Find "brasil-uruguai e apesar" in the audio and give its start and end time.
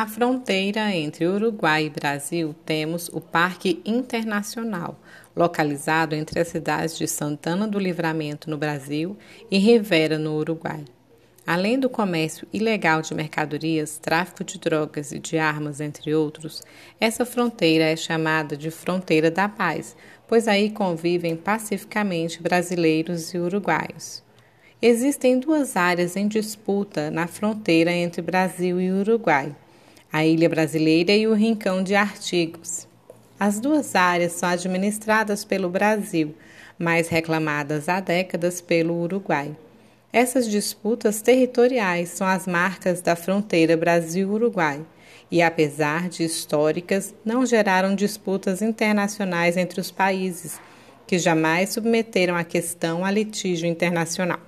43.76-46.08